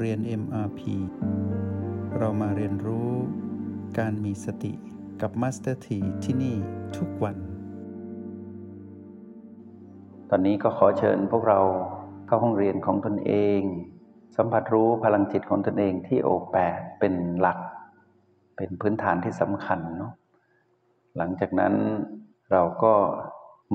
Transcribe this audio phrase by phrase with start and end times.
[0.00, 0.80] เรียน MRP
[2.18, 3.10] เรามาเรียนรู้
[3.98, 4.72] การมีสติ
[5.20, 6.56] กับ Master T ที่ที่นี่
[6.96, 7.36] ทุกวัน
[10.30, 11.60] ตอนนี้ก็ขอเชิญพวกเรา
[12.26, 13.60] เข้าห้องเรียนของตนเอง
[14.36, 17.58] สัมผัสรู้พลังจิตของตนเองที่โอแปดเป็นหลัก
[18.56, 20.12] เป็นพื้นฐานที่สำคัญเนาะ
[21.16, 21.74] หลังจากนั้น
[22.52, 22.94] เราก็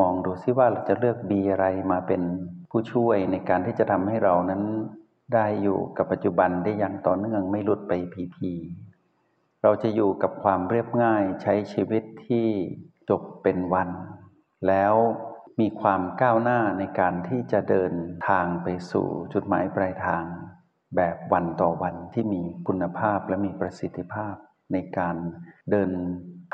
[0.02, 2.22] มองดูซิว่าเราจะเลือกบีอะไรมาเป็น
[2.70, 4.64] ผู้ช่วยในการที่จะทำให้เรานั้น
[5.34, 8.52] ได้อยู่กับปัจจุบันได้อย่างต่อเนื่องไม่หลุดไปพีพี
[9.64, 12.48] เราจะอยู่กับความเรียบง่ายใช้ชีวิตที่
[13.10, 13.90] จบเป็นวัน
[14.68, 14.94] แล้ว
[15.60, 17.94] มีความก้าวหน้าในการที่จะเดิน
[18.30, 20.24] ทางไปสู่จุดหมายปลายทาง
[20.96, 24.36] แบบวันต่อวันที่มีคุณภาพและมีประสิทธิภาพ
[24.74, 25.16] ในการ
[25.72, 25.92] เดิน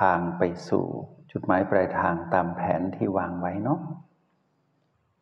[0.01, 0.85] ทางไปสู่
[1.31, 3.79] จุดหมายปลายทางตามแผนที่วางไว้เนาะ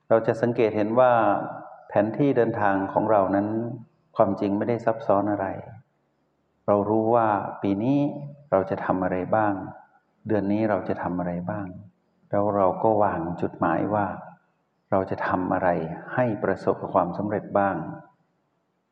[0.09, 1.11] เราจะสังเกตเห็นว่า
[2.03, 3.47] นที่เดินทางของเรานั้น
[4.15, 5.47] ความจริงไม่ได้ซับซ้อนอะไร
[6.67, 7.27] เรารู้ว่า
[7.61, 7.99] ปีนี้
[8.51, 9.53] เราจะทำอะไรบ้าง
[10.27, 11.65] เดือนนี้เราจะทำอะไรบ้าง
[12.29, 14.05] แล้วเราก็วางจุดหมายว่า
[14.91, 15.69] เราจะทำอะไร
[16.13, 17.75] ให้ประสบความสำเร็จบ้าง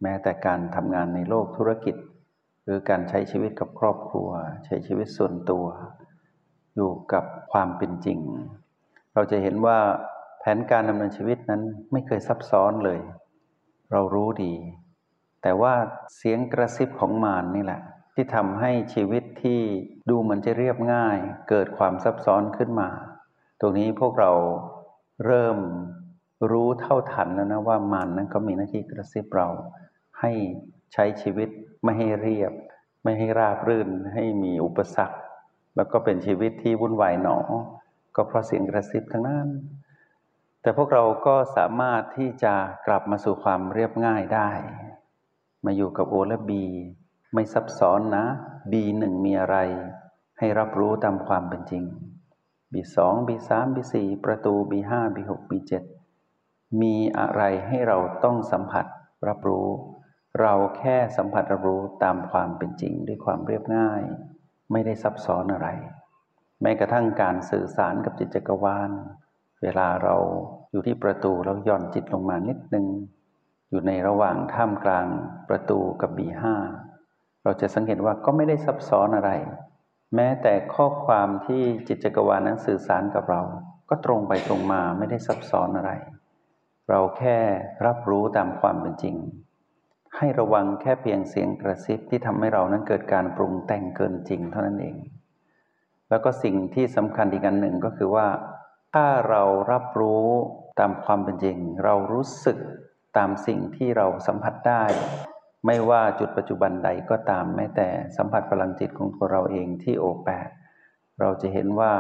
[0.02, 1.96] แม้แต่การทำงานในโลกธุรกิจ
[2.64, 4.30] หรือการใช้ชีวิตกับครอบครัว
[4.66, 5.66] ใช้ชีวิตส่วนตัว
[6.76, 8.20] อยู่กับความเป็นจริง
[9.14, 9.78] เราจะเห็นว่า
[10.48, 13.00] ผนการดำเนินชีวิตนั้นไม่เคยซับซ้อนเลย
[13.92, 14.54] เรารู้ดี
[15.42, 15.74] แต่ว่า
[16.16, 17.82] เสียงกระซิบของมารนนี่แหละ
[18.16, 19.60] ที่ทำให้ชีวิตที่
[20.10, 21.18] ดูเหมือนจะเรียบง่าย
[21.50, 22.90] เกิดความซับซ้อนขึ้นมา
[23.60, 24.32] ตรงนี้พวกเรา
[25.26, 25.58] เริ่ม
[26.52, 29.48] รู้เท่าทันแล้วนะว่ามารนนั้นก็มีหน้าที่กระซิบเรา
[30.20, 30.32] ให้
[30.94, 31.50] ใช้ชีวิต
[31.84, 32.54] ไม่ให้เรียบ
[33.04, 35.18] ไม่ให้ราบรื่นให้มีอุปสรรค
[35.76, 37.38] แล้วก็เป็นชีวิตที่วุ่นวายหนอ
[38.16, 39.50] ก็เพราะเสียงกระซิบทั้งนั้น
[40.66, 42.54] แต่พวกเราก็สามารถที่จะ
[42.88, 44.50] กลับมาสู่ความเรียบง่ายได้
[45.66, 46.66] มาอยู่กับโอและบี
[47.34, 48.26] ไม่ซับซ้อนนะ
[48.72, 49.58] บีหนึ่งมีอะไร
[50.40, 51.84] ให้รับรู้ตามความเป็นจริง
[52.74, 55.84] บีสองบีสามบีสี่ประตูบีห้าบีหกบีเจ็ด
[56.82, 58.86] มีอะไรให้เราต้องสัมผัส
[59.28, 59.68] รับรู้
[60.42, 64.02] เราแค่สัมผัสรับรู้ตามความเป็นจริง ด้วยความเรียบง่าย
[64.72, 65.68] ไม่ได้ซับซ้อนอะไร
[66.62, 68.92] แม้กระทั่งการสื่อสารกับจิตจักรวาล
[69.64, 70.16] เวลาเรา
[70.72, 72.86] อยู่ที่ประตูเราย่อนจิตลงมานิดนึง
[73.70, 75.08] อยู่ในระหว่างท่ามกลาง
[75.50, 76.56] ประตูกับบีห้า
[77.44, 79.32] เราจะสังเกตว่าก็ไม่ได้ซับซ้อนอะไร
[80.16, 83.42] แม้แต่ข้อความที่จิตจักรวาลนั้นสื่อสารกับเรา
[83.90, 85.92] ก็ตรงไปตรงมาไม่ได้ซับซ้อนอะไร
[86.90, 87.38] เราแค่
[87.86, 89.16] รับรู้ตามความเป็นจริง
[90.18, 94.96] ให้ระวังแค่เพียงเสียงกระซิบที่ทำให้เรานั้นเกิดการปรุงแต่งเกินจริงเท่านั้นเอง
[96.10, 98.28] แล้วก็สิ่งที่สำคัญอีกอันหนึ่งก็คือว่า
[99.00, 100.26] ถ้าเรารับรู้
[100.80, 102.58] ตามความเป็นจริง เรารู้สึก
[103.18, 104.84] ตามสิ่งที่เราสัมผัสได้
[105.66, 110.50] ไม่ว่าจุดปัจจุบันใดก็ตามแม้แต่สัมผัสพลังจิตของตัวเราเองที่โอแปด
[111.20, 111.94] เราจะเห็นว่า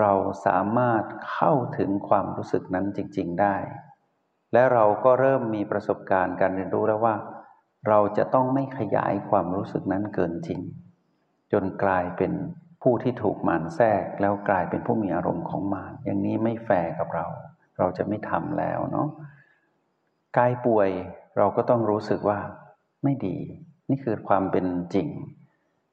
[0.00, 0.12] เรา
[0.46, 3.56] สามารถเข้าถึงความรู้สึกนั้นจริง ๆได้
[4.52, 7.14] และเราก็เริ่มมีประสบการณ์การเรียนรู้แล้วว่า
[7.88, 10.60] เราจะต้องไม่ขยายความรู้สึกนั้นเกินจริง
[11.52, 12.32] จนกลายเป็น
[12.82, 17.26] ผู้ที่ถูกมารแทรกแล้วกลายเป็นผู้มีอารมณ์ของมารอย่างนี้ไม่แฟร์กับเรา
[17.78, 19.08] เราจะไม่ทำแล้วเนาะ
[20.38, 20.90] กายป่วย
[21.36, 22.38] เราก็ต้องรู้สึกว่า
[23.04, 23.36] ไม่ดี
[23.90, 25.08] นี่คือความเป็นจริง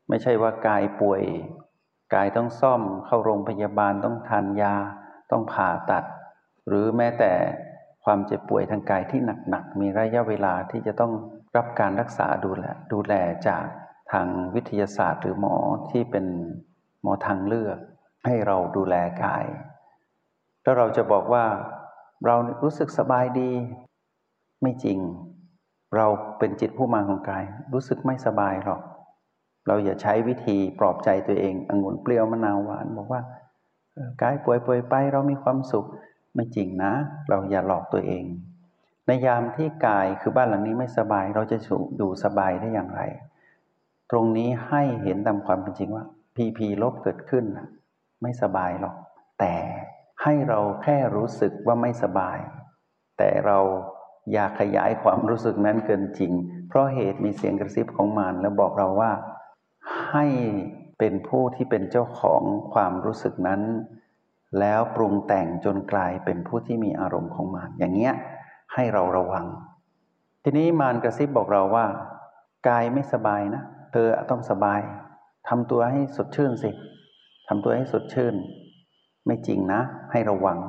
[0.10, 1.24] ไม่ใช่ว่ากายป่วย
[2.16, 4.76] กายต้องซ่อมเข้าโรงพยาบาลต้องทานยา
[5.32, 6.04] ต้องผ่าตัด
[6.68, 7.32] หรือแม้แต่
[8.04, 9.20] ความเจ็บป่วยทางกายที่
[9.50, 11.14] หนักๆมีระยะเวลาที่จะต้อง
[11.56, 13.14] รับการรักษาดูแลดูแล
[13.48, 13.66] จาก
[14.12, 15.56] ทางวิทยาศาสตร์หรือหมอ
[15.92, 16.26] ที่เป็น
[17.06, 17.78] หมอทางเลือก
[18.26, 19.46] ให้เราดูแลกาย
[20.64, 21.46] แล้วเราจะบอกว่า
[22.26, 23.52] เรารู้สึกสบายดี
[24.62, 25.00] ไม่จริง
[25.96, 26.08] เรา
[26.40, 28.82] เป็นจิตผู้มาของกาย รู้สึกไม่สบายหรอก
[29.68, 33.22] เราอย่าใช้วิธีปลอบใจตัวเององุ่นเปรี้ยวมะนาวหวานบอกว่า
[34.22, 35.86] กายป่วยป่วยไปเรามีความสุข
[36.36, 36.94] ไม่จริงนะ
[37.30, 38.24] เราอย่าหลอกตัวเอง
[39.06, 41.58] ในยามที่กายคือบ้านหลังนี้ไม่สบาย เราจะ
[41.98, 43.02] อยู่สบายได้อย่างไร
[44.12, 47.46] ตรงนี้ให้เห็นตามความเป็นจริงว่า พีพีลบเกิดขึ้น
[48.22, 48.96] ไม่สบายหรอก
[49.40, 49.56] แต่
[50.24, 52.38] ให้เราแค่รู้สึกว่าไม่สบาย
[53.18, 53.60] แต่เรา
[54.34, 56.32] อยากขยายความรู้สึกนั้นเกินจริง
[56.68, 59.12] เพราะเหตุมีเสียงกระซิบของมารแล้วบอกเราว่า
[60.12, 60.26] ให้
[61.00, 62.42] เป็นผู้ที่เป็นเจ้าของ
[62.74, 63.62] ความรู้สึกนั้น
[64.60, 68.14] แล้วปรุงแต่งจนกลายเป็นผู้ที่มีอารมณ์ของมารอย่างเงี้ย
[68.74, 69.46] ให้เราระวัง
[70.44, 71.86] ทีนี้มารกระซิบบอกเราว่า
[72.68, 74.82] กายไม่สบายนะ เธอต้องสบาย
[75.50, 76.72] ทำตัวให้สดชื่นสิ
[77.48, 78.36] ทำตัวให้สดชื่น
[79.26, 79.82] ไม่จริงนะ
[80.12, 80.60] ให้ระวัง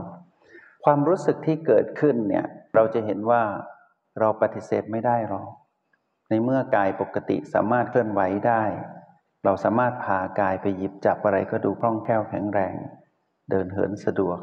[0.84, 3.42] ความรู้สึกที่เกิดขึ้นเนี่ย เราจะเห็นว่า
[4.20, 5.46] เราปฏิเสธไม่ได้หรอก
[6.28, 8.62] ในเมื่อกายปกติสามารถเคลื่อนไหวได้
[9.44, 12.74] เราสามารถพากายไปหยิบจับอะไรก็ดูคล่องแคล่วแข็งแรง
[13.50, 14.38] เดินเหินสะดวก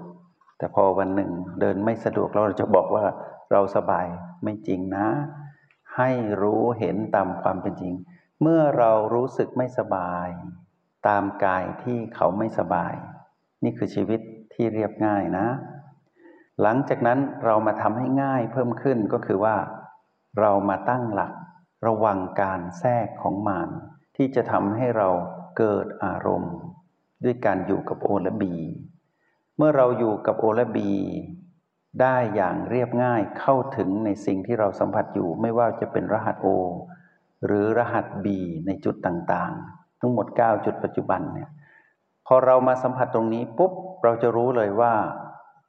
[0.58, 1.32] แต่พอวันหนึ่ง
[1.62, 3.06] เดินไม่สะดวกเราจะบอกว่า
[3.52, 4.06] เราสบาย
[4.44, 5.08] ไม่จริงนะ
[5.98, 6.10] ให้
[6.42, 7.94] รู้เห็นตามความเป็นจริง
[8.46, 10.28] เมื่อเรารู้สึกไม่สบาย
[11.08, 12.94] ตามกายที่เขาไม่สบาย
[13.64, 14.22] นี่คือชีวิต
[14.54, 15.48] ที่เรียบง่ายนะ
[16.62, 19.56] หลังจากนั้นเรามาทำให้ง่ายเพิ่มขึ้นก็คือว่า
[20.40, 21.34] เรามาตั้งหลัก
[21.88, 23.70] ระวังการแทรกของมาร
[24.16, 25.10] ที่จะทำให้เรา
[25.58, 26.56] เกิดอารมณ์
[27.24, 28.56] ด้วยการอยู่กับโอและบี
[29.58, 30.92] เมื่อเราอยู่กับโอและบี
[32.02, 36.48] ได้อย่างเรียบง่ายเข้าถึงในสิ่งที่เราสัมผัสอยู่ไม่ว่าจะเป็นรหัสโอ
[37.46, 41.50] หรือรหัสบีในจุดต่างๆ ทั้งหมด 9 จุดปัจจุบันเนี่ย
[42.28, 43.74] พอเรามาสัมผัสตรงนี้ปุ๊บ
[44.04, 44.94] เราจะรู้เลยว่า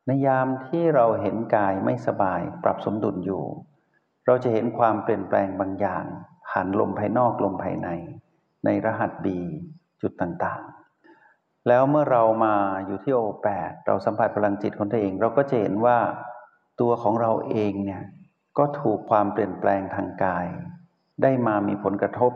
[0.06, 3.44] ในยามที่เราเห็นกายไม่สบายปรับสมดุลอยู่
[4.26, 6.04] เราจะเห็นความเปลี่ยนแปลงบางอย่าง
[6.48, 7.88] ผ่านลมภายนอกลมภายใน
[8.64, 9.38] ในรหัสบี
[10.02, 12.54] จุดต่างๆ แล้วเมื่อเรามา
[12.86, 15.98] อยู่ที่โอแปดเราสัมผัสพลังจิตของตัวเอง เราก็จะเห็นว่า
[16.80, 18.02] ตัวของเราเองเนี่ย
[18.58, 20.46] ก็ถูกความเปลี่ยนแปลงทางกาย
[21.22, 22.32] ได้มามีผลกระทบ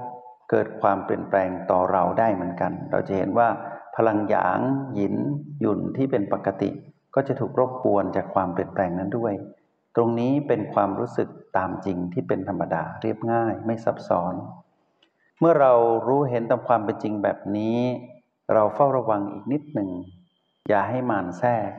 [0.51, 3.49] เกิดความเปลี่ยนแปลงต่อเราได้เหมือนกัน เราจะเห็นว่า
[3.97, 4.59] พลังหยาง
[4.95, 5.15] หยิน
[5.61, 6.71] หยุ่นที่เป็นปกติ
[7.15, 9.35] ก็จะถูกรบกวนจากความเปลี่ยนแปลงนั้นด้วย
[9.97, 14.35] ตรงนี้เป็นความรู้สึกตามจริงที่เป็นธรรมดาเรียบง่ายไม่ซับซ้อน
[15.41, 15.73] เมื่อเรา
[16.07, 17.79] รู้เห็นตามความเป็นจริงแบบนี้
[18.55, 19.91] เราเฝ้าระวังอีกนิดหนึ่ง
[20.69, 21.71] อย่าให้มานแทรก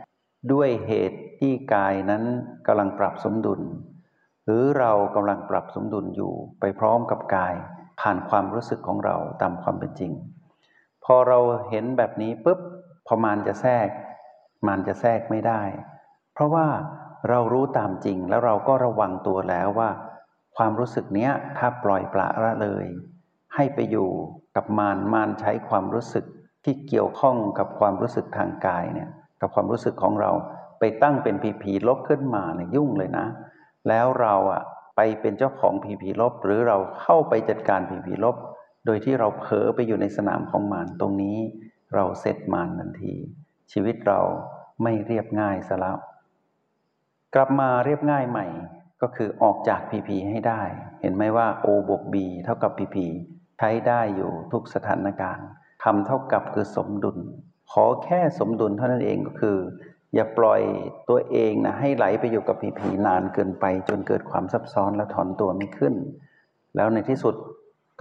[0.51, 2.23] ด้วยเหตุที่กายนั้น
[2.67, 3.61] กำลังปรับสมดุล
[4.49, 7.53] รือเรากำลังปรับสมดุลอยู่ไปพร้อมกับกาย
[7.99, 10.11] ผ่านความรู้สึกของเราตามความเป็นจริง
[11.05, 12.59] พอเราเห็นแบบนี้ปุ๊บ
[13.07, 13.87] พอมานจะแทรก
[14.67, 15.61] มานจะแทรกไม่ได้
[16.33, 16.67] เพราะว่า
[17.29, 19.89] เรารู้ตามจริงแล้วเราก็ระวังตัวแล้วว่า
[20.57, 22.85] ความรู้สึกเนี้ยถ้าปล่อยปละละเลย
[23.55, 24.09] ให้ไปอยู่
[24.55, 26.25] กับมานมานใช้ความรู้สึก
[26.63, 29.09] ที่เกี่ยวข้องกับความรู้สึกทางกายเนี่ย
[29.41, 30.31] กับความรู้สึกของเรา
[30.79, 33.25] ไปตั้งเป็นผีผีลบขึ้นมาเนี่ยยุ่งเลยนะ
[33.87, 34.63] แล้วเราอะ
[34.95, 38.35] ไปเป็นเจ้าของผีผีลบ หรือเราเข้าไปจัดการผีผีลบ
[38.85, 41.37] โดยที่เราเผลอไปอยู่ในสนามของมารตรงนี้
[41.95, 43.13] เราเสร็จมารทันที
[43.71, 44.21] ชีวิตเรา
[44.83, 45.97] ไม่เรียบง่ายซะแล้ว
[47.35, 48.47] กลับมาเรียบง่ายใหม่
[49.01, 50.61] ก็คือออกจากพีพีให้ได้
[51.01, 52.97] เห็นไหมว่า O บวก B เท่ากับ PP
[53.57, 55.47] ใช้ได้อยู่ทุกสถานการณ์
[55.83, 57.17] ทำเท่ากับคือสมดุล
[57.71, 59.57] ขอแค่สมดุลเท่านั้นเองก็คือ
[60.15, 60.61] อย่าปล่อย
[61.09, 65.95] ตัวเองนะให้ไหลไปอยู่กับพีพีนานเกินไป จนเกิดความซับซ้อนและถอนตัวไม่ขึ้น
[66.75, 67.35] แล้วในที่สุด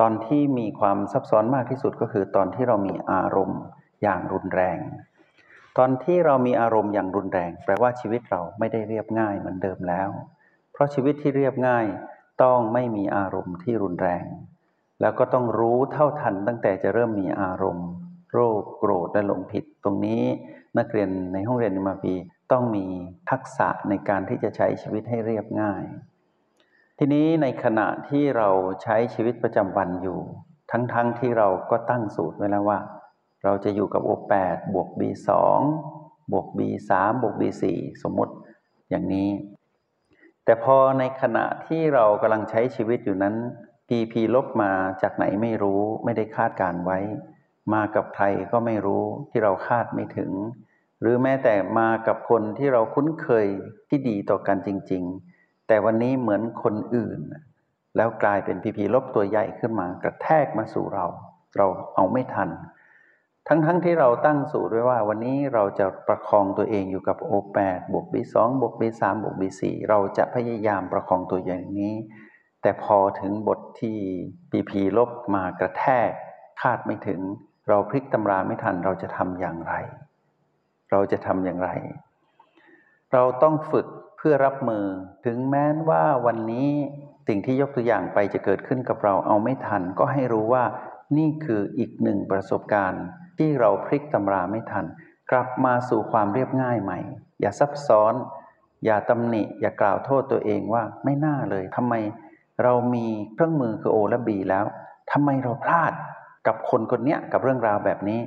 [0.01, 3.61] ตอนที่มีความซับซ้อนมากที่สุดก็คือตอนที่เรามีอารมณ์
[4.03, 4.79] อย่างรุนแรง
[5.79, 10.09] ตอนที่เรามีอารมณ์อย่างรุนแรง แปลว่าชีวิตเราไม่ได้เรียบง่ายเหมือนเดิมแล้ว
[10.73, 11.87] เพราะชีวิตที่เรียบง่าย
[12.43, 14.25] ต้องไม่มีอารมณ์ที่รุนแรง
[15.01, 17.89] แล้วก็ต้องรู้เท่าทันตั้งแต่จะเริ่มมีอารมณ์
[18.33, 20.25] โรคโกรธและหลงผิดตรงนี้
[20.79, 22.15] นักเรียนในห้องเรียนมาปี
[22.53, 22.87] ต้องมี
[23.31, 25.83] ทักษะในการที่จะใช้ชีวิตให้เรียบง่าย
[26.99, 28.49] ทีนี้ในขณะที่เรา
[28.83, 30.21] ใช้ชีวิตประจำวันอยู่
[30.71, 32.79] ทั้งๆทที่เราก็ตั้งสูตรไว้แล้วว่า
[33.45, 35.29] เราจะอยู่กับ O8 บวก B2
[36.33, 36.91] บวก B3
[37.23, 37.65] บวก B4
[38.03, 38.35] สมมติ
[38.91, 39.31] อย่างนี้
[40.45, 43.35] แต่พอในขณะที่เรากำลังใช้ชีวิตอยู่นั้น
[43.89, 44.73] PP ลบมา
[45.03, 46.99] จากไหนไม่รู้ไม่ได้คาดการไว้
[47.75, 50.33] มากับใครก็ไม่รู้ที่เราคาดไม่ถึง
[51.01, 53.47] หรือแม้แต่มากับคนที่เราคุ้นเคย
[53.89, 55.05] ที่ดีต่อกันจริง
[55.37, 57.21] ๆ แต่วันนี้เหมือนคนอื่น
[57.97, 61.07] แล้วกลายเป็นพีพีลบตัวใหญ่ขึ้นมากระแทกมาสู่เรา
[61.57, 62.51] เราเอาไม่ทัน
[63.49, 71.95] ทั้งๆทที่เราตั้งสูตรไว้ว่าวันนี้เราจะประคองตัวเองอยู่กับ O8 บวก B2 บวก B3 บวก B4 เราจะพยายามประคองตัวอย่างนี้
[72.63, 73.99] แต่พอถึงบทที่
[74.51, 76.11] พีพีลบมากระแทก
[76.61, 77.21] คาดไม่ถึง
[77.69, 79.75] เราพลิกตำราไม่ทันเราจะทำอย่างไร
[80.91, 81.71] เราจะทำอย่างไร
[83.13, 84.85] เราต้องฝึกเพื่อรับมือ
[85.27, 86.69] ถึงแม้ว่าวันนี้
[87.29, 90.65] สิ่งที่ยกตัวอย่างไปจะเกิดขึ้นกับเราเอาไม่ทัน ก็ให้รู้ว่า
[91.19, 93.05] นี่คืออีกหนึ่งประสบการณ์
[93.39, 94.85] ที่เราพลิกตำราไม่ทัน
[95.31, 96.99] กลับมาสู่ความเรียบง่ายใหม่
[97.41, 98.15] อย่าซับซ้อน
[98.85, 101.95] อย่าตำหนิ อย่ากล่าวโทษตัวเองว่าไม่น่าเลยทำไม
[102.63, 104.65] เรามีเครื่องมือคือโอและบีแล้ว
[105.13, 105.93] ทำไมเราพลาด
[106.49, 108.21] กับคนคนนี้กับเรื่องราวแบบนี้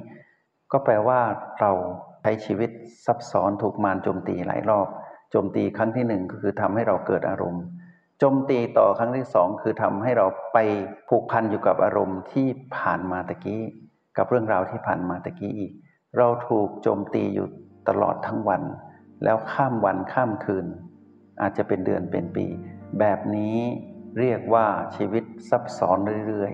[0.72, 1.20] ก็แปลว่า
[1.60, 1.72] เรา
[2.22, 2.70] ใช้ชีวิต
[3.06, 4.88] ซับซ้อนถูกมารโจมตีหลายรอบ
[5.32, 7.64] โจมตีครั้งที่หนึ่งก็คือทำให้เราเกิดอารมณ์
[8.20, 10.58] โจมตีต่อครั้งที่สองคือทำให้เราไป
[11.10, 12.48] ผูกพันอยู่กับอารมณ์ที่
[12.78, 13.64] ผ่านมาตะกี้
[14.18, 15.72] กับเรื่องราวที่ผ่านมาตะกี้อีก
[16.18, 17.48] เราถูกโจมตีอยู่
[17.90, 18.64] ตลอดทั้งวัน
[19.24, 20.66] แล้วข้ามวันข้ามคืน
[21.42, 22.46] อาจจะเป็นเดือนเป็นปี
[23.00, 23.58] แบบนี้
[24.20, 25.98] เรียกว่าชีวิตซับซ้อน
[26.28, 26.54] เรื่อย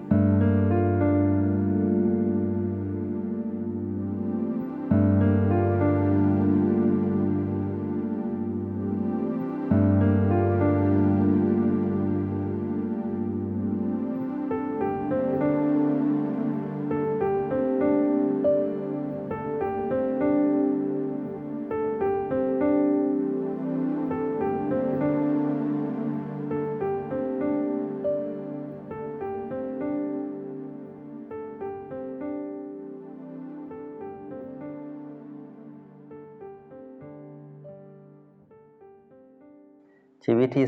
[40.25, 40.65] ชีวิตที่